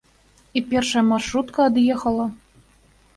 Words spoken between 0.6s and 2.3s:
І першая маршрутка ад'ехала.